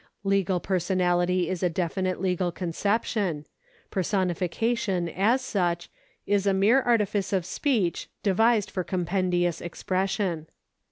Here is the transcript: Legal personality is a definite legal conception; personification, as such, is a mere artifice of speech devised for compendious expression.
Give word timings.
Legal 0.23 0.59
personality 0.59 1.47
is 1.47 1.61
a 1.61 1.69
definite 1.69 2.19
legal 2.19 2.51
conception; 2.51 3.45
personification, 3.91 5.07
as 5.07 5.43
such, 5.43 5.91
is 6.25 6.47
a 6.47 6.55
mere 6.55 6.81
artifice 6.81 7.31
of 7.31 7.45
speech 7.45 8.09
devised 8.23 8.71
for 8.71 8.83
compendious 8.83 9.61
expression. 9.61 10.47